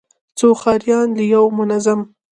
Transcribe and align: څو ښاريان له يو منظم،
څو 0.37 0.47
ښاريان 0.61 1.07
له 1.17 1.23
يو 1.33 1.43
منظم، 1.57 1.99